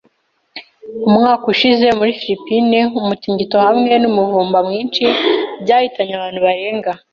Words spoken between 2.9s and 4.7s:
umutingito hamwe n’umuvumba